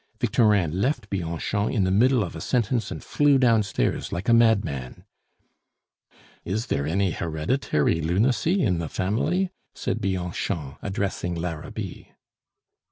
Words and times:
Victorin 0.19 0.71
left 0.81 1.11
Bianchon 1.11 1.69
in 1.71 1.83
the 1.83 1.91
middle 1.91 2.23
of 2.23 2.35
a 2.35 2.41
sentence 2.41 2.89
and 2.89 3.03
flew 3.03 3.37
downstairs 3.37 4.11
like 4.11 4.27
a 4.27 4.33
madman. 4.33 5.03
"Is 6.43 6.65
there 6.73 6.87
any 6.87 7.11
hereditary 7.11 8.01
lunacy 8.01 8.63
in 8.63 8.79
the 8.79 8.89
family?" 8.89 9.51
said 9.75 10.01
Bianchon, 10.01 10.77
addressing 10.81 11.35
Larabit. 11.35 12.07